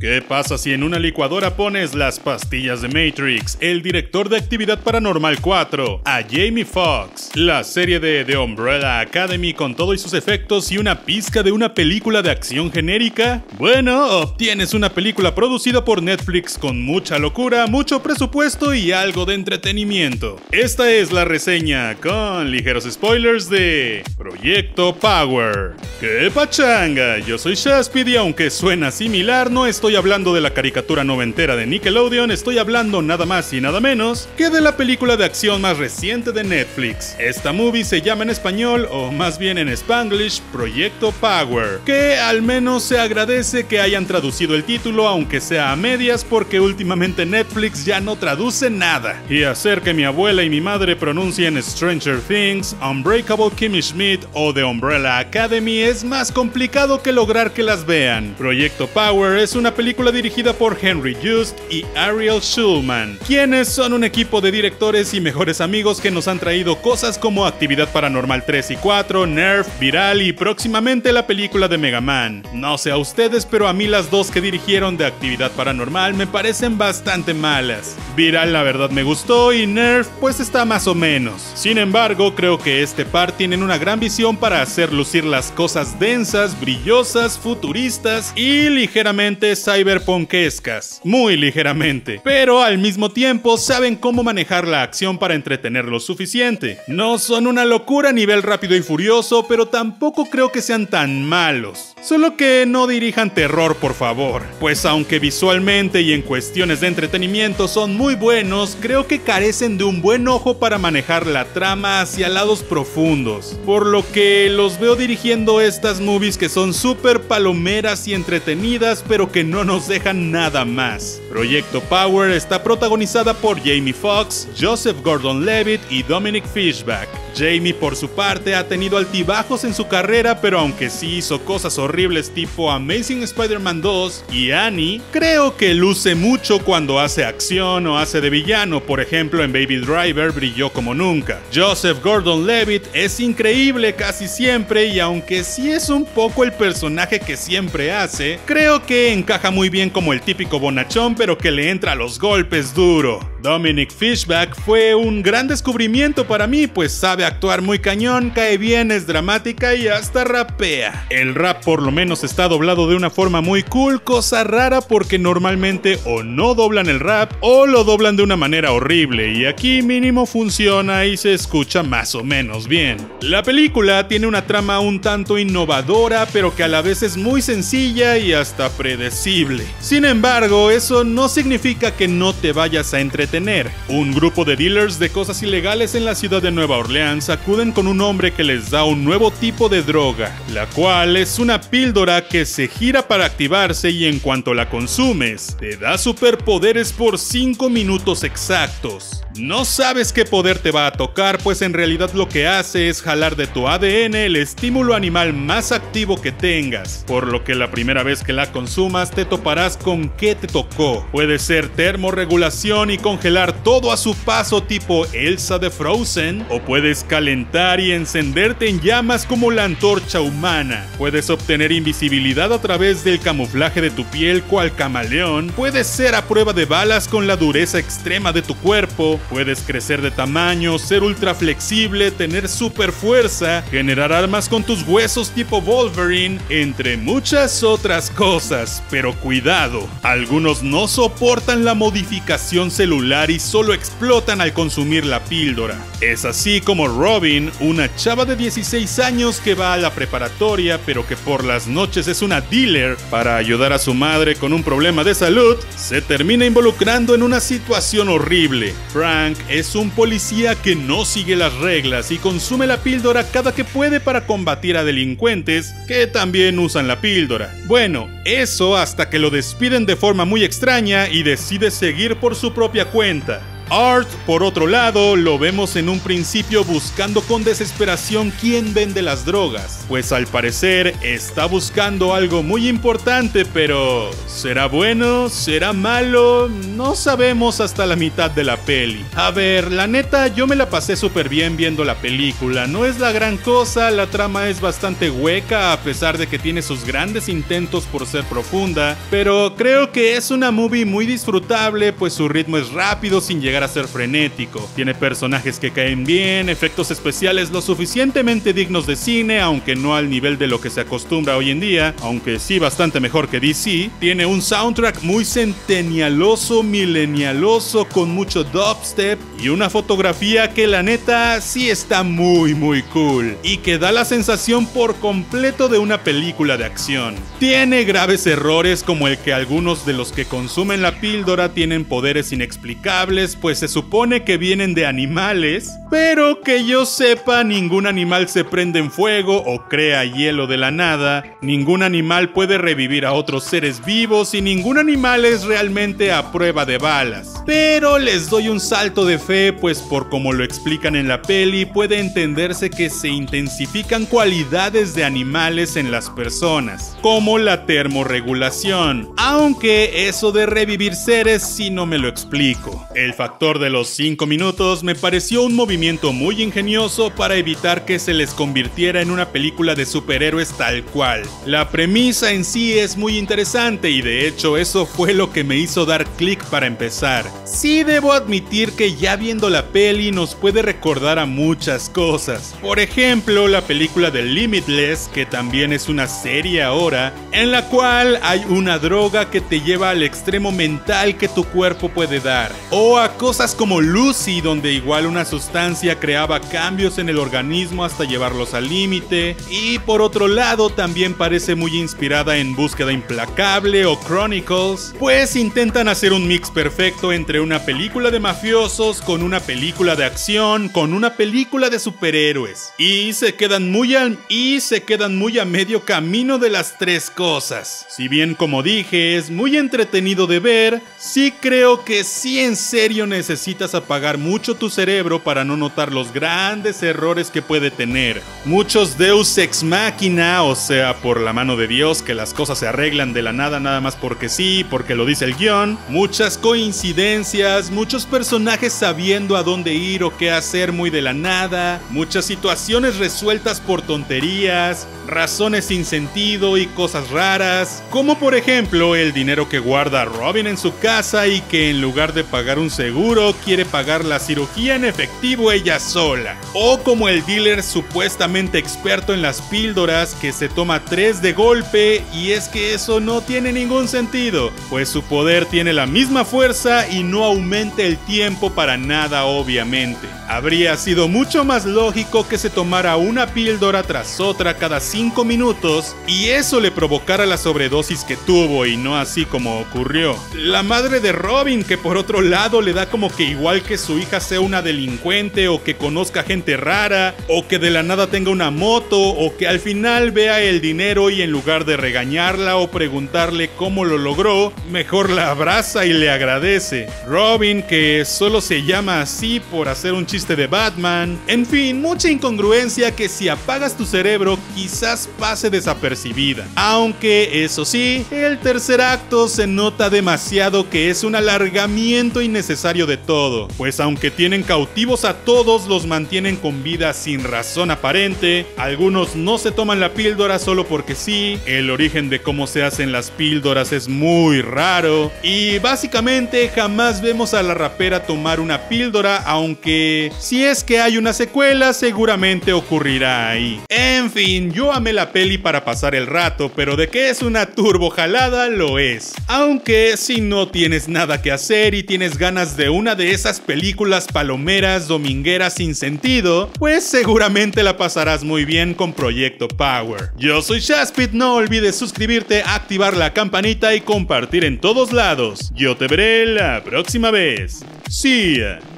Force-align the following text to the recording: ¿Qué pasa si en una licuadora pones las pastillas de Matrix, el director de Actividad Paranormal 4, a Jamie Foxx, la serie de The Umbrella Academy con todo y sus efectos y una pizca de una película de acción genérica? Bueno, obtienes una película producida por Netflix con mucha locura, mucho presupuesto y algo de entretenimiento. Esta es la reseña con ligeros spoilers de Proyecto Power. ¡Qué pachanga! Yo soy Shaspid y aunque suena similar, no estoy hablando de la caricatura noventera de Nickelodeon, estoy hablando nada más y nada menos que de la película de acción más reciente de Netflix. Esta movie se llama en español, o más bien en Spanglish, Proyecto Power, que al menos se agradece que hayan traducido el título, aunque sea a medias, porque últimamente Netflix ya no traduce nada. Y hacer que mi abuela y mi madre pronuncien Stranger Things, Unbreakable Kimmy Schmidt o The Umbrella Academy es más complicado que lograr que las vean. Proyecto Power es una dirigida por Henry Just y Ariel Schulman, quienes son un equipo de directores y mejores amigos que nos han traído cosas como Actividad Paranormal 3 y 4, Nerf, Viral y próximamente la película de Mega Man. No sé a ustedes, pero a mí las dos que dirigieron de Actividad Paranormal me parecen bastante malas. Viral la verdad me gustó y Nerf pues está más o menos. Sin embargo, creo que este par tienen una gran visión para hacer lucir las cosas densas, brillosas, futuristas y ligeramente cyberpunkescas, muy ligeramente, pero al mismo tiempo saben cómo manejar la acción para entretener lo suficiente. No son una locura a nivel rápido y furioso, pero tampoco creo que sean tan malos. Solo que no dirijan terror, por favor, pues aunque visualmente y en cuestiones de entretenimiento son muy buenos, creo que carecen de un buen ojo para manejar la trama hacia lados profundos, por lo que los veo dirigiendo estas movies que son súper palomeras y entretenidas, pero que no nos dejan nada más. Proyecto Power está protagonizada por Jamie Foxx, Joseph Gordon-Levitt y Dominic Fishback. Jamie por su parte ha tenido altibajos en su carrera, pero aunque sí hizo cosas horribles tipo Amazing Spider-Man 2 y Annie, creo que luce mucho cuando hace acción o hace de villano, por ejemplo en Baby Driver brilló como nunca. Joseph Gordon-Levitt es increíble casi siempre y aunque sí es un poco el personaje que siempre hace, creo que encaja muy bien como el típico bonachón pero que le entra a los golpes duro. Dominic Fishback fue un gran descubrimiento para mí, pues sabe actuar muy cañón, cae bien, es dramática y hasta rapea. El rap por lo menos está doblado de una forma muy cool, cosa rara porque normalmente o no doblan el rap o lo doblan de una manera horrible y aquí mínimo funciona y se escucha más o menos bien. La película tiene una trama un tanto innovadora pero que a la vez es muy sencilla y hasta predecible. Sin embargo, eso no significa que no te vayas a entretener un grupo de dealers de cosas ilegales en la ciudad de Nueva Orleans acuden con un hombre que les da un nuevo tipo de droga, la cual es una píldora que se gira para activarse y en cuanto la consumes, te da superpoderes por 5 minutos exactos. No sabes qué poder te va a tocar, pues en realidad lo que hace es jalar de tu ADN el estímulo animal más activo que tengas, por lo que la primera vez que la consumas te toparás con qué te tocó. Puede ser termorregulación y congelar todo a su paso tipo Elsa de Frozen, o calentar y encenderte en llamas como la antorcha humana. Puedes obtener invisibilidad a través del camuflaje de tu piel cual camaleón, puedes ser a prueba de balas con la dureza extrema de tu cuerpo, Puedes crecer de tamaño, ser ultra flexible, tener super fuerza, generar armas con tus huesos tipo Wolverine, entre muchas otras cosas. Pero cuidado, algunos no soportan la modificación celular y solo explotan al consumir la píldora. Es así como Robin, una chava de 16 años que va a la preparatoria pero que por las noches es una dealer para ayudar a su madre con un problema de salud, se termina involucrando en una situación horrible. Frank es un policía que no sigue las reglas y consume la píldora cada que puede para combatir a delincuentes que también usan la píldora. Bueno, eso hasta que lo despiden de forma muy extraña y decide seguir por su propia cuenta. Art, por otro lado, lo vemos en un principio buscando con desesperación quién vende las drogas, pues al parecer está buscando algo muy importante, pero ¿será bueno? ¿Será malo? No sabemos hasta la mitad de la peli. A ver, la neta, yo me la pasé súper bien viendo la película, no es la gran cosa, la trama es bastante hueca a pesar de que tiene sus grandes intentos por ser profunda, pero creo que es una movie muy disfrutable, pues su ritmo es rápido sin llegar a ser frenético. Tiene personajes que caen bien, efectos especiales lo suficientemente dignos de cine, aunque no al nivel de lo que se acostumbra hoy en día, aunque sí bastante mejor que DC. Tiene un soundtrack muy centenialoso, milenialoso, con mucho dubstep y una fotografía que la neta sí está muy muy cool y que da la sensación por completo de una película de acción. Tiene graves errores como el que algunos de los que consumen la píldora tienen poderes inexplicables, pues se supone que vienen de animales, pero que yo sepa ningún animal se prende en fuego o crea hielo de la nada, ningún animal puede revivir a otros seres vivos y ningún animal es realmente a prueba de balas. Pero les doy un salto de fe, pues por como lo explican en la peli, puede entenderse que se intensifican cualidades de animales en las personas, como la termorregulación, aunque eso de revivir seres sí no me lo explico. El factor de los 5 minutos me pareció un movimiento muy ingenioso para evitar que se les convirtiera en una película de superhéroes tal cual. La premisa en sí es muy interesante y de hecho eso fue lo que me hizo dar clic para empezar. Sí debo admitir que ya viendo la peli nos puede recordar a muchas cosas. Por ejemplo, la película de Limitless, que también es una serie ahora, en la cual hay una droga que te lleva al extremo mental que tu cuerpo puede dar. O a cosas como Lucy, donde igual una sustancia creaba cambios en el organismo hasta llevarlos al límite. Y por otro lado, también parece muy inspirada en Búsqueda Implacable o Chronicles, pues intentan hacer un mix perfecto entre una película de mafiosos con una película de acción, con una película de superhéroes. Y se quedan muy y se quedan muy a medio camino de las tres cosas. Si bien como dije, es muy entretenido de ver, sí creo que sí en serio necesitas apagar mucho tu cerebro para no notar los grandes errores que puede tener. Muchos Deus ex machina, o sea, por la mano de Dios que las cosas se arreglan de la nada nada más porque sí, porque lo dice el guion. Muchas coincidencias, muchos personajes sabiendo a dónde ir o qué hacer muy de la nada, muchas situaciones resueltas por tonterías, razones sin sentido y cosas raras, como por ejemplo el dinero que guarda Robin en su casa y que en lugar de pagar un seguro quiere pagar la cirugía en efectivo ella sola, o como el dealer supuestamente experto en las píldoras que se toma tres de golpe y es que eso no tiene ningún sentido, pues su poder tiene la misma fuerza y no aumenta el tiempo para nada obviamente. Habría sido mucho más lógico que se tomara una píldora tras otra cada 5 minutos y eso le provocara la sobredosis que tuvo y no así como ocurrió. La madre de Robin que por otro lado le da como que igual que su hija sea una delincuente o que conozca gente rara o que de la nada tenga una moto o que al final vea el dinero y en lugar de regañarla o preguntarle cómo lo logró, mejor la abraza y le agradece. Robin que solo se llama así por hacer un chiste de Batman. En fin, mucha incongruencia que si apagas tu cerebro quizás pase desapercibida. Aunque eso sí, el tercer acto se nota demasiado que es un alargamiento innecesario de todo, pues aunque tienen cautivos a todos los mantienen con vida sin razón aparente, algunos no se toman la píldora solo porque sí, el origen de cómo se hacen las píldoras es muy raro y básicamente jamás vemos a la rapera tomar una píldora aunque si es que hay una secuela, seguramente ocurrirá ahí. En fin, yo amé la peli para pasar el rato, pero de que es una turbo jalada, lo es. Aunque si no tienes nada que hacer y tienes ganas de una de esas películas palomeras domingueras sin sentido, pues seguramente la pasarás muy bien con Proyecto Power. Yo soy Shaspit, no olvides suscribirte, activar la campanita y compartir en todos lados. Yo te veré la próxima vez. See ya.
¿Qué 0.00 0.22
pasa 0.22 0.56
si 0.56 0.72
en 0.72 0.82
una 0.82 0.98
licuadora 0.98 1.56
pones 1.56 1.94
las 1.94 2.18
pastillas 2.18 2.80
de 2.80 2.88
Matrix, 2.88 3.58
el 3.60 3.82
director 3.82 4.30
de 4.30 4.38
Actividad 4.38 4.82
Paranormal 4.82 5.42
4, 5.42 6.00
a 6.06 6.22
Jamie 6.22 6.64
Foxx, 6.64 7.36
la 7.36 7.62
serie 7.64 8.00
de 8.00 8.24
The 8.24 8.38
Umbrella 8.38 9.00
Academy 9.00 9.52
con 9.52 9.74
todo 9.74 9.92
y 9.92 9.98
sus 9.98 10.14
efectos 10.14 10.72
y 10.72 10.78
una 10.78 11.02
pizca 11.02 11.42
de 11.42 11.52
una 11.52 11.74
película 11.74 12.22
de 12.22 12.30
acción 12.30 12.72
genérica? 12.72 13.44
Bueno, 13.58 14.06
obtienes 14.22 14.72
una 14.72 14.88
película 14.88 15.34
producida 15.34 15.84
por 15.84 16.02
Netflix 16.02 16.56
con 16.56 16.82
mucha 16.82 17.18
locura, 17.18 17.66
mucho 17.66 18.02
presupuesto 18.02 18.72
y 18.72 18.92
algo 18.92 19.26
de 19.26 19.34
entretenimiento. 19.34 20.40
Esta 20.50 20.90
es 20.90 21.12
la 21.12 21.26
reseña 21.26 21.94
con 21.96 22.50
ligeros 22.50 22.90
spoilers 22.90 23.50
de 23.50 24.02
Proyecto 24.16 24.94
Power. 24.94 25.74
¡Qué 26.00 26.30
pachanga! 26.34 27.18
Yo 27.18 27.36
soy 27.36 27.54
Shaspid 27.54 28.06
y 28.06 28.16
aunque 28.16 28.48
suena 28.48 28.90
similar, 28.90 29.50
no 29.50 29.66
estoy 29.66 29.89
hablando 29.96 30.34
de 30.34 30.40
la 30.40 30.54
caricatura 30.54 31.04
noventera 31.04 31.56
de 31.56 31.66
Nickelodeon, 31.66 32.30
estoy 32.30 32.58
hablando 32.58 33.02
nada 33.02 33.26
más 33.26 33.52
y 33.52 33.60
nada 33.60 33.80
menos 33.80 34.28
que 34.36 34.50
de 34.50 34.60
la 34.60 34.76
película 34.76 35.16
de 35.16 35.24
acción 35.24 35.60
más 35.60 35.78
reciente 35.78 36.32
de 36.32 36.44
Netflix. 36.44 37.16
Esta 37.18 37.52
movie 37.52 37.84
se 37.84 38.02
llama 38.02 38.24
en 38.24 38.30
español, 38.30 38.88
o 38.90 39.10
más 39.12 39.38
bien 39.38 39.58
en 39.58 39.68
Spanglish, 39.68 40.40
Proyecto 40.52 41.12
Power, 41.12 41.80
que 41.84 42.16
al 42.16 42.42
menos 42.42 42.82
se 42.82 42.98
agradece 42.98 43.64
que 43.64 43.80
hayan 43.80 44.06
traducido 44.06 44.54
el 44.54 44.64
título, 44.64 45.08
aunque 45.08 45.40
sea 45.40 45.72
a 45.72 45.76
medias, 45.76 46.24
porque 46.24 46.60
últimamente 46.60 47.26
Netflix 47.26 47.84
ya 47.84 48.00
no 48.00 48.16
traduce 48.16 48.70
nada. 48.70 49.22
Y 49.28 49.42
hacer 49.44 49.80
que 49.82 49.94
mi 49.94 50.04
abuela 50.04 50.42
y 50.42 50.50
mi 50.50 50.60
madre 50.60 50.96
pronuncien 50.96 51.60
Stranger 51.62 52.20
Things, 52.20 52.76
Unbreakable 52.82 53.50
Kimmy 53.56 53.82
Schmidt 53.82 54.24
o 54.32 54.52
The 54.52 54.64
Umbrella 54.64 55.18
Academy 55.18 55.78
es 55.78 56.04
más 56.04 56.32
complicado 56.32 57.02
que 57.02 57.12
lograr 57.12 57.52
que 57.52 57.62
las 57.62 57.86
vean. 57.86 58.34
Proyecto 58.36 58.86
Power 58.86 59.38
es 59.38 59.54
una 59.54 59.74
dirigida 59.84 60.52
por 60.52 60.76
Henry 60.80 61.14
Just 61.14 61.58
y 61.70 61.84
Ariel 61.96 62.40
Schulman, 62.40 63.18
quienes 63.26 63.68
son 63.68 63.94
un 63.94 64.04
equipo 64.04 64.40
de 64.40 64.50
directores 64.50 65.14
y 65.14 65.20
mejores 65.20 65.60
amigos 65.62 66.00
que 66.02 66.10
nos 66.10 66.28
han 66.28 66.38
traído 66.38 66.82
cosas 66.82 67.16
como 67.16 67.46
Actividad 67.46 67.90
Paranormal 67.90 68.44
3 68.44 68.72
y 68.72 68.76
4, 68.76 69.26
Nerf, 69.26 69.66
Viral 69.78 70.20
y 70.20 70.32
próximamente 70.32 71.12
la 71.12 71.26
película 71.26 71.66
de 71.66 71.78
Mega 71.78 72.02
Man. 72.02 72.42
No 72.52 72.76
sé 72.76 72.90
a 72.90 72.98
ustedes, 72.98 73.46
pero 73.46 73.68
a 73.68 73.72
mí 73.72 73.86
las 73.86 74.10
dos 74.10 74.30
que 74.30 74.42
dirigieron 74.42 74.98
de 74.98 75.06
Actividad 75.06 75.50
Paranormal 75.52 76.12
me 76.12 76.26
parecen 76.26 76.76
bastante 76.76 77.32
malas. 77.32 77.96
Viral 78.16 78.52
la 78.52 78.62
verdad 78.62 78.90
me 78.90 79.02
gustó 79.02 79.52
y 79.52 79.66
Nerf 79.66 80.08
pues 80.20 80.40
está 80.40 80.66
más 80.66 80.86
o 80.86 80.94
menos. 80.94 81.40
Sin 81.54 81.78
embargo, 81.78 82.34
creo 82.34 82.58
que 82.58 82.82
este 82.82 83.06
par 83.06 83.32
tienen 83.32 83.62
una 83.62 83.78
gran 83.78 83.98
visión 83.98 84.36
para 84.36 84.60
hacer 84.60 84.92
lucir 84.92 85.24
las 85.24 85.50
cosas 85.52 85.98
densas, 85.98 86.60
brillosas, 86.60 87.38
futuristas 87.38 88.34
y 88.36 88.68
ligeramente 88.68 89.56
cyberpunkescas, 89.70 91.00
muy 91.04 91.36
ligeramente, 91.36 92.20
pero 92.24 92.62
al 92.62 92.78
mismo 92.78 93.10
tiempo 93.10 93.56
saben 93.56 93.96
cómo 93.96 94.22
manejar 94.24 94.66
la 94.66 94.82
acción 94.82 95.18
para 95.18 95.34
entretener 95.34 95.84
lo 95.84 96.00
suficiente. 96.00 96.78
No 96.88 97.18
son 97.18 97.46
una 97.46 97.64
locura 97.64 98.10
a 98.10 98.12
nivel 98.12 98.42
rápido 98.42 98.74
y 98.76 98.82
furioso, 98.82 99.46
pero 99.46 99.66
tampoco 99.66 100.26
creo 100.26 100.50
que 100.50 100.62
sean 100.62 100.86
tan 100.86 101.24
malos. 101.24 101.89
Solo 102.02 102.34
que 102.34 102.64
no 102.66 102.86
dirijan 102.86 103.34
terror, 103.34 103.76
por 103.76 103.92
favor, 103.92 104.42
pues 104.58 104.86
aunque 104.86 105.18
visualmente 105.18 106.00
y 106.00 106.14
en 106.14 106.22
cuestiones 106.22 106.80
de 106.80 106.86
entretenimiento 106.86 107.68
son 107.68 107.94
muy 107.94 108.14
buenos, 108.14 108.78
creo 108.80 109.06
que 109.06 109.20
carecen 109.20 109.76
de 109.76 109.84
un 109.84 110.00
buen 110.00 110.26
ojo 110.26 110.58
para 110.58 110.78
manejar 110.78 111.26
la 111.26 111.44
trama 111.44 112.00
hacia 112.00 112.30
lados 112.30 112.62
profundos, 112.62 113.58
por 113.66 113.84
lo 113.84 114.02
que 114.12 114.48
los 114.48 114.80
veo 114.80 114.96
dirigiendo 114.96 115.60
estas 115.60 116.00
movies 116.00 116.38
que 116.38 116.48
son 116.48 116.72
súper 116.72 117.20
palomeras 117.20 118.08
y 118.08 118.14
entretenidas, 118.14 119.04
pero 119.06 119.30
que 119.30 119.44
no 119.44 119.64
nos 119.64 119.86
dejan 119.86 120.30
nada 120.30 120.64
más. 120.64 121.20
Proyecto 121.28 121.82
Power 121.82 122.30
está 122.30 122.62
protagonizada 122.62 123.34
por 123.34 123.58
Jamie 123.58 123.92
Foxx, 123.92 124.48
Joseph 124.58 124.96
Gordon-Levitt 125.04 125.82
y 125.90 126.02
Dominic 126.02 126.46
Fishback. 126.46 127.08
Jamie 127.40 127.72
por 127.72 127.96
su 127.96 128.10
parte 128.10 128.54
ha 128.54 128.68
tenido 128.68 128.98
altibajos 128.98 129.64
en 129.64 129.72
su 129.72 129.88
carrera, 129.88 130.42
pero 130.42 130.58
aunque 130.58 130.90
sí 130.90 131.16
hizo 131.16 131.40
cosas 131.40 131.78
horribles 131.78 132.34
tipo 132.34 132.70
Amazing 132.70 133.22
Spider-Man 133.22 133.80
2 133.80 134.26
y 134.30 134.50
Annie, 134.50 135.00
creo 135.10 135.56
que 135.56 135.72
luce 135.72 136.14
mucho 136.14 136.58
cuando 136.58 137.00
hace 137.00 137.24
acción 137.24 137.86
o 137.86 137.98
hace 137.98 138.20
de 138.20 138.28
villano, 138.28 138.80
por 138.80 139.00
ejemplo 139.00 139.42
en 139.42 139.54
Baby 139.54 139.78
Driver 139.78 140.32
brilló 140.32 140.70
como 140.70 140.94
nunca. 140.94 141.40
Joseph 141.54 142.02
Gordon-Levitt 142.02 142.88
es 142.92 143.18
increíble 143.20 143.94
casi 143.94 144.28
siempre 144.28 144.88
y 144.88 145.00
aunque 145.00 145.42
sí 145.42 145.72
es 145.72 145.88
un 145.88 146.04
poco 146.04 146.44
el 146.44 146.52
personaje 146.52 147.20
que 147.20 147.38
siempre 147.38 147.90
hace, 147.90 148.38
creo 148.44 148.84
que 148.84 149.14
encaja 149.14 149.50
muy 149.50 149.70
bien 149.70 149.88
como 149.88 150.12
el 150.12 150.20
típico 150.20 150.60
bonachón 150.60 151.14
pero 151.14 151.38
que 151.38 151.50
le 151.50 151.70
entra 151.70 151.92
a 151.92 151.94
los 151.96 152.18
golpes 152.18 152.74
duro. 152.74 153.18
Dominic 153.40 153.90
Fishback 153.90 154.54
fue 154.54 154.94
un 154.94 155.22
gran 155.22 155.48
descubrimiento 155.48 156.26
para 156.26 156.46
mí, 156.46 156.66
pues 156.66 156.92
sabe 156.92 157.29
actuar 157.30 157.62
muy 157.62 157.78
cañón, 157.78 158.30
cae 158.30 158.58
bien, 158.58 158.90
es 158.90 159.06
dramática 159.06 159.74
y 159.76 159.86
hasta 159.86 160.24
rapea. 160.24 161.06
El 161.10 161.36
rap 161.36 161.64
por 161.64 161.80
lo 161.80 161.92
menos 161.92 162.24
está 162.24 162.48
doblado 162.48 162.88
de 162.88 162.96
una 162.96 163.08
forma 163.08 163.40
muy 163.40 163.62
cool, 163.62 164.02
cosa 164.02 164.42
rara 164.42 164.80
porque 164.80 165.18
normalmente 165.18 166.00
o 166.04 166.24
no 166.24 166.54
doblan 166.54 166.88
el 166.88 166.98
rap 166.98 167.32
o 167.40 167.66
lo 167.66 167.84
doblan 167.84 168.16
de 168.16 168.24
una 168.24 168.36
manera 168.36 168.72
horrible 168.72 169.32
y 169.32 169.46
aquí 169.46 169.80
mínimo 169.80 170.26
funciona 170.26 171.04
y 171.04 171.16
se 171.16 171.32
escucha 171.32 171.84
más 171.84 172.16
o 172.16 172.24
menos 172.24 172.66
bien. 172.66 172.96
La 173.20 173.44
película 173.44 174.08
tiene 174.08 174.26
una 174.26 174.44
trama 174.44 174.80
un 174.80 175.00
tanto 175.00 175.38
innovadora 175.38 176.26
pero 176.32 176.54
que 176.54 176.64
a 176.64 176.68
la 176.68 176.82
vez 176.82 177.02
es 177.04 177.16
muy 177.16 177.42
sencilla 177.42 178.18
y 178.18 178.32
hasta 178.32 178.70
predecible. 178.70 179.64
Sin 179.78 180.04
embargo, 180.04 180.70
eso 180.70 181.04
no 181.04 181.28
significa 181.28 181.92
que 181.92 182.08
no 182.08 182.34
te 182.34 182.52
vayas 182.52 182.92
a 182.92 183.00
entretener 183.00 183.70
un 183.88 184.12
grupo 184.12 184.44
de 184.44 184.56
dealers 184.56 184.98
de 184.98 185.10
cosas 185.10 185.42
ilegales 185.44 185.94
en 185.94 186.04
la 186.04 186.16
ciudad 186.16 186.42
de 186.42 186.50
Nueva 186.50 186.78
Orleans 186.78 187.09
acuden 187.10 187.72
con 187.72 187.88
un 187.88 188.00
hombre 188.00 188.32
que 188.32 188.44
les 188.44 188.70
da 188.70 188.84
un 188.84 189.04
nuevo 189.04 189.32
tipo 189.32 189.68
de 189.68 189.82
droga, 189.82 190.32
la 190.52 190.66
cual 190.66 191.16
es 191.16 191.40
una 191.40 191.60
píldora 191.60 192.28
que 192.28 192.46
se 192.46 192.68
gira 192.68 193.08
para 193.08 193.24
activarse 193.24 193.90
y 193.90 194.06
en 194.06 194.20
cuanto 194.20 194.54
la 194.54 194.70
consumes, 194.70 195.56
te 195.58 195.76
da 195.76 195.98
superpoderes 195.98 196.92
por 196.92 197.18
5 197.18 197.68
minutos 197.68 198.22
exactos. 198.22 199.22
No 199.36 199.64
sabes 199.64 200.12
qué 200.12 200.24
poder 200.24 200.58
te 200.58 200.70
va 200.70 200.86
a 200.86 200.92
tocar, 200.92 201.38
pues 201.38 201.62
en 201.62 201.72
realidad 201.72 202.12
lo 202.14 202.28
que 202.28 202.46
hace 202.46 202.88
es 202.88 203.00
jalar 203.00 203.36
de 203.36 203.46
tu 203.46 203.68
ADN 203.68 204.14
el 204.14 204.36
estímulo 204.36 204.94
animal 204.94 205.32
más 205.32 205.72
activo 205.72 206.20
que 206.20 206.32
tengas, 206.32 207.04
por 207.06 207.26
lo 207.28 207.42
que 207.44 207.54
la 207.54 207.70
primera 207.70 208.02
vez 208.02 208.22
que 208.22 208.32
la 208.32 208.50
consumas 208.52 209.10
te 209.10 209.24
toparás 209.24 209.76
con 209.76 210.10
qué 210.10 210.34
te 210.34 210.46
tocó. 210.46 211.06
Puede 211.10 211.38
ser 211.38 211.68
termorregulación 211.68 212.90
y 212.90 212.98
congelar 212.98 213.52
todo 213.62 213.92
a 213.92 213.96
su 213.96 214.14
paso 214.14 214.62
tipo 214.62 215.06
Elsa 215.12 215.58
de 215.58 215.70
Frozen, 215.70 216.44
o 216.50 216.60
calentar 217.04 217.80
y 217.80 217.92
encenderte 217.92 218.68
en 218.68 218.80
llamas 218.80 219.26
como 219.26 219.50
la 219.50 219.64
antorcha 219.64 220.20
humana. 220.20 220.86
Puedes 220.98 221.30
obtener 221.30 221.72
invisibilidad 221.72 222.52
a 222.52 222.60
través 222.60 223.04
del 223.04 223.20
camuflaje 223.20 223.80
de 223.80 223.90
tu 223.90 224.04
piel 224.04 224.42
cual 224.42 224.74
camaleón, 224.74 225.48
puedes 225.56 225.86
ser 225.86 226.14
a 226.14 226.26
prueba 226.26 226.52
de 226.52 226.64
balas 226.64 227.08
con 227.08 227.26
la 227.26 227.36
dureza 227.36 227.78
extrema 227.78 228.32
de 228.32 228.42
tu 228.42 228.54
cuerpo, 228.56 229.20
Puedes 229.30 229.60
crecer 229.60 230.02
de 230.02 230.10
tamaño, 230.10 230.78
ser 230.78 231.02
ultra 231.02 231.34
flexible, 231.34 232.10
tener 232.10 232.48
super 232.48 232.92
fuerza, 232.92 233.62
generar 233.70 234.12
armas 234.12 234.48
con 234.48 234.64
tus 234.64 234.82
huesos 234.82 235.30
tipo 235.30 235.60
Wolverine, 235.60 236.38
entre 236.48 236.96
muchas 236.96 237.62
otras 237.62 238.10
cosas. 238.10 238.82
Pero 238.90 239.14
cuidado, 239.14 239.88
algunos 240.02 240.62
no 240.62 240.88
soportan 240.88 241.64
la 241.64 241.74
modificación 241.74 242.70
celular 242.70 243.30
y 243.30 243.38
solo 243.38 243.72
explotan 243.72 244.40
al 244.40 244.52
consumir 244.52 245.06
la 245.06 245.24
píldora. 245.24 245.78
Es 246.00 246.24
así 246.24 246.60
como 246.60 246.88
Robin, 246.90 247.50
una 247.60 247.94
chava 247.96 248.24
de 248.24 248.36
16 248.36 248.98
años 248.98 249.40
que 249.40 249.54
va 249.54 249.72
a 249.72 249.76
la 249.76 249.94
preparatoria 249.94 250.78
pero 250.84 251.06
que 251.06 251.16
por 251.16 251.44
las 251.44 251.66
noches 251.66 252.08
es 252.08 252.22
una 252.22 252.40
dealer 252.40 252.96
para 253.10 253.36
ayudar 253.36 253.72
a 253.72 253.78
su 253.78 253.94
madre 253.94 254.34
con 254.34 254.52
un 254.52 254.62
problema 254.62 255.04
de 255.04 255.14
salud, 255.14 255.56
se 255.76 256.02
termina 256.02 256.46
involucrando 256.46 257.14
en 257.14 257.22
una 257.22 257.40
situación 257.40 258.08
horrible. 258.08 258.74
Frank 258.92 259.36
es 259.48 259.74
un 259.74 259.90
policía 259.90 260.54
que 260.54 260.76
no 260.76 261.04
sigue 261.04 261.36
las 261.36 261.54
reglas 261.54 262.10
y 262.10 262.18
consume 262.18 262.66
la 262.66 262.78
píldora 262.78 263.24
cada 263.30 263.54
que 263.54 263.64
puede 263.64 264.00
para 264.00 264.26
combatir 264.26 264.76
a 264.76 264.84
delincuentes 264.84 265.74
que 265.86 266.06
también 266.06 266.58
usan 266.58 266.88
la 266.88 267.00
píldora. 267.00 267.54
Bueno, 267.66 268.08
eso 268.24 268.76
hasta 268.76 269.10
que 269.10 269.18
lo 269.18 269.30
despiden 269.30 269.86
de 269.86 269.96
forma 269.96 270.24
muy 270.24 270.44
extraña 270.44 271.08
y 271.08 271.22
decide 271.22 271.70
seguir 271.70 272.16
por 272.16 272.34
su 272.34 272.52
propia 272.52 272.86
cuenta. 272.86 273.40
Art, 273.70 274.08
por 274.26 274.42
otro 274.42 274.66
lado, 274.66 275.14
lo 275.14 275.38
vemos 275.38 275.76
en 275.76 275.88
un 275.88 276.00
principio 276.00 276.64
buscando 276.64 277.20
con 277.22 277.44
desesperación 277.44 278.32
quién 278.40 278.74
vende 278.74 279.00
las 279.00 279.24
drogas, 279.24 279.84
pues 279.86 280.10
al 280.10 280.26
parecer 280.26 280.96
está 281.02 281.46
buscando 281.46 282.12
algo 282.12 282.42
muy 282.42 282.66
importante, 282.68 283.44
pero 283.44 284.10
¿será 284.26 284.66
bueno? 284.66 285.28
¿Será 285.28 285.72
malo? 285.72 286.48
No 286.48 286.96
sabemos 286.96 287.60
hasta 287.60 287.86
la 287.86 287.94
mitad 287.94 288.28
de 288.32 288.42
la 288.42 288.56
peli. 288.56 289.04
A 289.14 289.30
ver, 289.30 289.70
la 289.70 289.86
neta, 289.86 290.26
yo 290.26 290.48
me 290.48 290.56
la 290.56 290.68
pasé 290.68 290.96
súper 290.96 291.28
bien 291.28 291.56
viendo 291.56 291.84
la 291.84 291.94
película, 291.94 292.66
no 292.66 292.86
es 292.86 292.98
la 292.98 293.12
gran 293.12 293.36
cosa, 293.36 293.92
la 293.92 294.08
trama 294.08 294.48
es 294.48 294.60
bastante 294.60 295.10
hueca 295.10 295.72
a 295.72 295.78
pesar 295.78 296.18
de 296.18 296.26
que 296.26 296.40
tiene 296.40 296.62
sus 296.62 296.84
grandes 296.84 297.28
intentos 297.28 297.84
por 297.84 298.04
ser 298.04 298.24
profunda, 298.24 298.98
pero 299.12 299.54
creo 299.56 299.92
que 299.92 300.16
es 300.16 300.32
una 300.32 300.50
movie 300.50 300.84
muy 300.84 301.06
disfrutable, 301.06 301.92
pues 301.92 302.14
su 302.14 302.28
ritmo 302.28 302.58
es 302.58 302.72
rápido 302.72 303.20
sin 303.20 303.40
llegar 303.40 303.59
a 303.62 303.68
ser 303.68 303.86
frenético. 303.86 304.68
Tiene 304.74 304.94
personajes 304.94 305.58
que 305.58 305.70
caen 305.70 306.04
bien, 306.04 306.48
efectos 306.48 306.90
especiales 306.90 307.50
lo 307.50 307.60
suficientemente 307.60 308.52
dignos 308.52 308.86
de 308.86 308.96
cine, 308.96 309.40
aunque 309.40 309.76
no 309.76 309.94
al 309.94 310.10
nivel 310.10 310.38
de 310.38 310.46
lo 310.46 310.60
que 310.60 310.70
se 310.70 310.80
acostumbra 310.80 311.36
hoy 311.36 311.50
en 311.50 311.60
día, 311.60 311.94
aunque 312.02 312.38
sí 312.38 312.58
bastante 312.58 313.00
mejor 313.00 313.28
que 313.28 313.40
DC. 313.40 313.90
Tiene 314.00 314.26
un 314.26 314.42
soundtrack 314.42 315.02
muy 315.02 315.24
centenialoso, 315.24 316.62
milenialoso, 316.62 317.86
con 317.86 318.10
mucho 318.10 318.44
dubstep 318.44 319.18
y 319.38 319.48
una 319.48 319.70
fotografía 319.70 320.52
que 320.52 320.66
la 320.66 320.82
neta 320.82 321.40
sí 321.40 321.70
está 321.70 322.02
muy 322.02 322.54
muy 322.54 322.82
cool 322.82 323.36
y 323.42 323.58
que 323.58 323.78
da 323.78 323.92
la 323.92 324.04
sensación 324.04 324.66
por 324.66 324.96
completo 324.96 325.68
de 325.68 325.78
una 325.78 326.02
película 326.02 326.56
de 326.56 326.64
acción. 326.64 327.14
Tiene 327.38 327.84
graves 327.84 328.26
errores 328.26 328.82
como 328.82 329.08
el 329.08 329.18
que 329.18 329.32
algunos 329.32 329.86
de 329.86 329.92
los 329.92 330.12
que 330.12 330.24
consumen 330.24 330.82
la 330.82 331.00
píldora 331.00 331.52
tienen 331.52 331.84
poderes 331.84 332.32
inexplicables, 332.32 333.36
pues 333.36 333.49
se 333.58 333.68
supone 333.68 334.22
que 334.24 334.36
vienen 334.36 334.74
de 334.74 334.86
animales, 334.86 335.78
pero 335.90 336.40
que 336.40 336.64
yo 336.64 336.86
sepa 336.86 337.42
ningún 337.44 337.86
animal 337.86 338.28
se 338.28 338.44
prende 338.44 338.78
en 338.78 338.90
fuego 338.90 339.42
o 339.44 339.68
crea 339.68 340.04
hielo 340.04 340.46
de 340.46 340.56
la 340.56 340.70
nada, 340.70 341.24
ningún 341.40 341.82
animal 341.82 342.30
puede 342.30 342.58
revivir 342.58 343.06
a 343.06 343.12
otros 343.12 343.44
seres 343.44 343.84
vivos 343.84 344.34
y 344.34 344.40
ningún 344.40 344.78
animal 344.78 345.24
es 345.24 345.44
realmente 345.44 346.12
a 346.12 346.30
prueba 346.30 346.64
de 346.64 346.78
balas. 346.78 347.42
Pero 347.46 347.98
les 347.98 348.30
doy 348.30 348.48
un 348.48 348.60
salto 348.60 349.04
de 349.04 349.18
fe, 349.18 349.52
pues 349.52 349.80
por 349.80 350.08
como 350.08 350.32
lo 350.32 350.44
explican 350.44 350.94
en 350.94 351.08
la 351.08 351.22
peli, 351.22 351.64
puede 351.64 351.98
entenderse 351.98 352.70
que 352.70 352.90
se 352.90 353.08
intensifican 353.08 354.06
cualidades 354.06 354.94
de 354.94 355.04
animales 355.04 355.76
en 355.76 355.90
las 355.90 356.10
personas, 356.10 356.96
como 357.02 357.38
la 357.38 357.66
termorregulación, 357.66 359.12
aunque 359.16 360.08
eso 360.08 360.32
de 360.32 360.46
revivir 360.46 360.94
seres 360.94 361.42
sí 361.42 361.70
no 361.70 361.86
me 361.86 361.98
lo 361.98 362.08
explico. 362.08 362.86
El 362.94 363.14
factor 363.14 363.39
de 363.40 363.70
los 363.70 363.88
5 363.88 364.26
minutos 364.26 364.82
me 364.82 364.94
pareció 364.94 365.42
un 365.42 365.56
movimiento 365.56 366.12
muy 366.12 366.42
ingenioso 366.42 367.08
para 367.08 367.36
evitar 367.36 367.86
que 367.86 367.98
se 367.98 368.12
les 368.12 368.34
convirtiera 368.34 369.00
en 369.00 369.10
una 369.10 369.32
película 369.32 369.74
de 369.74 369.86
superhéroes 369.86 370.52
tal 370.58 370.84
cual. 370.84 371.22
La 371.46 371.70
premisa 371.70 372.32
en 372.32 372.44
sí 372.44 372.78
es 372.78 372.98
muy 372.98 373.16
interesante 373.16 373.88
y 373.88 374.02
de 374.02 374.28
hecho 374.28 374.58
eso 374.58 374.84
fue 374.84 375.14
lo 375.14 375.32
que 375.32 375.42
me 375.42 375.56
hizo 375.56 375.86
dar 375.86 376.04
clic 376.18 376.44
para 376.50 376.66
empezar. 376.66 377.24
Sí 377.46 377.82
debo 377.82 378.12
admitir 378.12 378.72
que 378.72 378.94
ya 378.94 379.16
viendo 379.16 379.48
la 379.48 379.68
peli 379.68 380.12
nos 380.12 380.34
puede 380.34 380.60
recordar 380.60 381.18
a 381.18 381.24
muchas 381.24 381.88
cosas. 381.88 382.54
Por 382.60 382.78
ejemplo, 382.78 383.48
la 383.48 383.62
película 383.62 384.10
de 384.10 384.22
Limitless, 384.22 385.08
que 385.14 385.24
también 385.24 385.72
es 385.72 385.88
una 385.88 386.08
serie 386.08 386.62
ahora, 386.62 387.14
en 387.32 387.50
la 387.52 387.66
cual 387.70 388.20
hay 388.22 388.44
una 388.50 388.78
droga 388.78 389.30
que 389.30 389.40
te 389.40 389.62
lleva 389.62 389.88
al 389.88 390.02
extremo 390.02 390.52
mental 390.52 391.16
que 391.16 391.28
tu 391.28 391.44
cuerpo 391.44 391.88
puede 391.88 392.20
dar. 392.20 392.52
O 392.70 392.98
a 392.98 393.16
cosas 393.30 393.54
como 393.54 393.80
Lucy, 393.80 394.40
donde 394.40 394.72
igual 394.72 395.06
una 395.06 395.24
sustancia 395.24 396.00
creaba 396.00 396.40
cambios 396.40 396.98
en 396.98 397.08
el 397.08 397.16
organismo 397.16 397.84
hasta 397.84 398.02
llevarlos 398.02 398.54
al 398.54 398.68
límite. 398.68 399.36
Y 399.48 399.78
por 399.78 400.02
otro 400.02 400.26
lado, 400.26 400.68
también 400.70 401.14
parece 401.14 401.54
muy 401.54 401.78
inspirada 401.78 402.38
en 402.38 402.56
Búsqueda 402.56 402.90
Implacable 402.90 403.86
o 403.86 404.00
Chronicles, 404.00 404.96
pues 404.98 405.36
intentan 405.36 405.86
hacer 405.86 406.12
un 406.12 406.26
mix 406.26 406.50
perfecto 406.50 407.12
entre 407.12 407.40
una 407.40 407.60
película 407.64 408.10
de 408.10 408.18
mafiosos 408.18 409.00
con 409.00 409.22
una 409.22 409.38
película 409.38 409.94
de 409.94 410.06
acción, 410.06 410.68
con 410.68 410.92
una 410.92 411.14
película 411.14 411.70
de 411.70 411.78
superhéroes. 411.78 412.72
Y 412.78 413.12
se 413.12 413.36
quedan 413.36 413.70
muy 413.70 413.90
y 414.28 414.60
se 414.60 414.82
quedan 414.82 415.16
muy 415.16 415.38
a 415.38 415.44
medio 415.44 415.84
camino 415.84 416.38
de 416.38 416.50
las 416.50 416.78
tres 416.78 417.10
cosas. 417.10 417.86
Si 417.90 418.08
bien 418.08 418.34
como 418.34 418.64
dije, 418.64 419.16
es 419.16 419.30
muy 419.30 419.56
entretenido 419.56 420.26
de 420.26 420.40
ver, 420.40 420.82
sí 420.98 421.32
creo 421.40 421.84
que 421.84 422.02
sí 422.02 422.40
en 422.40 422.56
serio 422.56 423.06
necesitas 423.10 423.74
apagar 423.74 424.16
mucho 424.16 424.54
tu 424.54 424.70
cerebro 424.70 425.22
para 425.22 425.44
no 425.44 425.58
notar 425.58 425.92
los 425.92 426.12
grandes 426.12 426.82
errores 426.82 427.30
que 427.30 427.42
puede 427.42 427.70
tener. 427.70 428.22
Muchos 428.46 428.96
Deus 428.96 429.36
ex 429.36 429.62
machina, 429.62 430.42
o 430.42 430.54
sea, 430.54 430.96
por 430.96 431.20
la 431.20 431.34
mano 431.34 431.56
de 431.56 431.68
Dios 431.68 432.00
que 432.00 432.14
las 432.14 432.32
cosas 432.32 432.58
se 432.58 432.66
arreglan 432.66 433.12
de 433.12 433.20
la 433.20 433.32
nada 433.32 433.60
nada 433.60 433.80
más 433.82 433.96
porque 433.96 434.28
sí, 434.28 434.64
porque 434.70 434.94
lo 434.94 435.04
dice 435.04 435.26
el 435.26 435.36
guion. 435.36 435.78
Muchas 435.88 436.38
coincidencias, 436.38 437.70
muchos 437.70 438.06
personajes 438.06 438.72
sabiendo 438.72 439.36
a 439.36 439.42
dónde 439.42 439.74
ir 439.74 440.04
o 440.04 440.16
qué 440.16 440.30
hacer 440.30 440.72
muy 440.72 440.88
de 440.88 441.02
la 441.02 441.12
nada, 441.12 441.80
muchas 441.90 442.24
situaciones 442.24 442.96
resueltas 442.96 443.60
por 443.60 443.82
tonterías, 443.82 444.86
razones 445.06 445.66
sin 445.66 445.84
sentido 445.84 446.56
y 446.56 446.66
cosas 446.66 447.10
raras, 447.10 447.82
como 447.90 448.18
por 448.18 448.34
ejemplo 448.34 448.94
el 448.94 449.12
dinero 449.12 449.48
que 449.48 449.58
guarda 449.58 450.04
Robin 450.04 450.46
en 450.46 450.56
su 450.56 450.78
casa 450.78 451.26
y 451.26 451.40
que 451.42 451.70
en 451.70 451.80
lugar 451.80 452.12
de 452.12 452.22
pagar 452.22 452.58
un 452.58 452.70
seguro 452.70 452.99
quiere 453.44 453.64
pagar 453.64 454.04
la 454.04 454.18
cirugía 454.18 454.74
en 454.74 454.84
efectivo 454.84 455.52
ella 455.52 455.80
sola, 455.80 456.36
o 456.52 456.80
como 456.80 457.08
el 457.08 457.24
dealer 457.24 457.62
supuestamente 457.62 458.58
experto 458.58 459.14
en 459.14 459.22
las 459.22 459.40
píldoras 459.40 460.14
que 460.14 460.32
se 460.32 460.48
toma 460.48 460.84
tres 460.84 461.22
de 461.22 461.32
golpe 461.32 462.04
y 462.12 462.32
es 462.32 462.48
que 462.48 462.74
eso 462.74 463.00
no 463.00 463.22
tiene 463.22 463.52
ningún 463.52 463.88
sentido, 463.88 464.52
pues 464.68 464.88
su 464.90 465.02
poder 465.02 465.46
tiene 465.46 465.72
la 465.72 465.86
misma 465.86 466.24
fuerza 466.24 466.88
y 466.88 467.02
no 467.02 467.24
aumenta 467.24 467.82
el 467.82 467.96
tiempo 467.96 468.50
para 468.50 468.76
nada 468.76 469.24
obviamente. 469.24 470.06
Habría 470.28 470.76
sido 470.76 471.08
mucho 471.08 471.44
más 471.44 471.64
lógico 471.64 472.28
que 472.28 472.38
se 472.38 472.50
tomara 472.50 472.96
una 472.96 473.28
píldora 473.28 473.82
tras 473.82 474.20
otra 474.20 474.56
cada 474.56 474.78
5 474.78 475.24
minutos 475.24 475.96
y 476.06 476.28
eso 476.28 476.60
le 476.60 476.70
provocara 476.70 477.26
la 477.26 477.36
sobredosis 477.36 478.04
que 478.04 478.16
tuvo 478.16 478.66
y 478.66 478.76
no 478.76 478.96
así 478.96 479.24
como 479.24 479.58
ocurrió. 479.58 480.16
La 480.34 480.62
madre 480.62 481.00
de 481.00 481.12
Robin 481.12 481.64
que 481.64 481.78
por 481.78 481.96
otro 481.96 482.20
lado 482.20 482.60
le 482.60 482.72
da 482.72 482.89
como 482.90 483.14
que 483.14 483.24
igual 483.24 483.62
que 483.62 483.78
su 483.78 483.98
hija 483.98 484.20
sea 484.20 484.40
una 484.40 484.62
delincuente 484.62 485.48
o 485.48 485.62
que 485.62 485.76
conozca 485.76 486.22
gente 486.22 486.56
rara 486.56 487.14
o 487.28 487.46
que 487.46 487.58
de 487.58 487.70
la 487.70 487.82
nada 487.82 488.08
tenga 488.08 488.30
una 488.30 488.50
moto 488.50 489.00
o 489.00 489.36
que 489.36 489.46
al 489.46 489.60
final 489.60 490.10
vea 490.10 490.40
el 490.40 490.60
dinero 490.60 491.10
y 491.10 491.22
en 491.22 491.30
lugar 491.30 491.64
de 491.64 491.76
regañarla 491.76 492.56
o 492.56 492.70
preguntarle 492.70 493.50
cómo 493.56 493.84
lo 493.84 493.98
logró, 493.98 494.52
mejor 494.70 495.10
la 495.10 495.30
abraza 495.30 495.86
y 495.86 495.92
le 495.92 496.10
agradece. 496.10 496.88
Robin 497.06 497.62
que 497.62 498.04
solo 498.04 498.40
se 498.40 498.62
llama 498.62 499.00
así 499.00 499.40
por 499.40 499.68
hacer 499.68 499.92
un 499.92 500.06
chiste 500.06 500.36
de 500.36 500.46
Batman. 500.46 501.18
En 501.26 501.46
fin, 501.46 501.80
mucha 501.80 502.10
incongruencia 502.10 502.94
que 502.94 503.08
si 503.08 503.28
apagas 503.28 503.76
tu 503.76 503.84
cerebro 503.84 504.38
quizás 504.54 505.08
pase 505.18 505.50
desapercibida. 505.50 506.46
Aunque 506.56 507.44
eso 507.44 507.64
sí, 507.64 508.04
el 508.10 508.38
tercer 508.38 508.80
acto 508.80 509.28
se 509.28 509.46
nota 509.46 509.90
demasiado 509.90 510.68
que 510.68 510.90
es 510.90 511.04
un 511.04 511.14
alargamiento 511.14 512.20
innecesario 512.20 512.79
de 512.86 512.96
todo, 512.96 513.48
pues 513.56 513.80
aunque 513.80 514.10
tienen 514.10 514.42
cautivos 514.42 515.04
a 515.04 515.14
todos 515.14 515.66
los 515.66 515.86
mantienen 515.86 516.36
con 516.36 516.62
vida 516.62 516.92
sin 516.92 517.24
razón 517.24 517.70
aparente, 517.70 518.46
algunos 518.56 519.16
no 519.16 519.38
se 519.38 519.52
toman 519.52 519.80
la 519.80 519.94
píldora 519.94 520.38
solo 520.38 520.66
porque 520.66 520.94
sí, 520.94 521.38
el 521.46 521.70
origen 521.70 522.10
de 522.10 522.20
cómo 522.20 522.46
se 522.46 522.62
hacen 522.62 522.92
las 522.92 523.10
píldoras 523.10 523.72
es 523.72 523.88
muy 523.88 524.42
raro 524.42 525.12
y 525.22 525.58
básicamente 525.58 526.48
jamás 526.48 527.02
vemos 527.02 527.34
a 527.34 527.42
la 527.42 527.54
rapera 527.54 528.06
tomar 528.06 528.40
una 528.40 528.68
píldora 528.68 529.18
aunque 529.18 530.12
si 530.18 530.44
es 530.44 530.64
que 530.64 530.80
hay 530.80 530.96
una 530.96 531.12
secuela, 531.12 531.72
seguramente 531.72 532.52
ocurrirá 532.52 533.28
ahí. 533.28 533.60
En 533.68 534.10
fin, 534.10 534.52
yo 534.52 534.72
amé 534.72 534.92
la 534.92 535.12
peli 535.12 535.38
para 535.38 535.64
pasar 535.64 535.94
el 535.94 536.06
rato, 536.06 536.50
pero 536.54 536.76
de 536.76 536.88
que 536.88 537.10
es 537.10 537.22
una 537.22 537.46
turbo 537.46 537.90
jalada, 537.90 538.48
lo 538.48 538.78
es. 538.78 539.12
Aunque 539.26 539.96
si 539.96 540.20
no 540.20 540.48
tienes 540.48 540.88
nada 540.88 541.22
que 541.22 541.32
hacer 541.32 541.74
y 541.74 541.82
tienes 541.82 542.18
ganas 542.18 542.56
de 542.56 542.69
una 542.70 542.94
de 542.94 543.12
esas 543.12 543.40
películas 543.40 544.06
palomeras 544.06 544.88
domingueras 544.88 545.54
sin 545.54 545.74
sentido, 545.74 546.50
pues 546.58 546.84
seguramente 546.84 547.62
la 547.62 547.76
pasarás 547.76 548.24
muy 548.24 548.44
bien 548.44 548.74
con 548.74 548.92
Proyecto 548.92 549.48
Power. 549.48 550.12
Yo 550.16 550.42
soy 550.42 550.60
Shaspit, 550.60 551.12
no 551.12 551.34
olvides 551.34 551.76
suscribirte, 551.76 552.42
activar 552.42 552.96
la 552.96 553.12
campanita 553.12 553.74
y 553.74 553.80
compartir 553.80 554.44
en 554.44 554.58
todos 554.58 554.92
lados. 554.92 555.50
Yo 555.54 555.76
te 555.76 555.86
veré 555.86 556.26
la 556.26 556.62
próxima 556.64 557.10
vez. 557.10 557.64
See 557.88 558.38
ya. 558.38 558.69